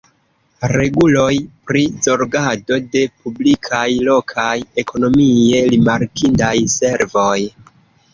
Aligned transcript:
Reguloj 0.69 1.33
pri 1.71 1.83
zorgado 2.05 2.79
de 2.95 3.03
publikaj 3.25 3.81
lokaj 4.07 4.55
ekonomie 4.85 5.61
rimarkindaj 5.75 6.55
servoj. 6.77 7.37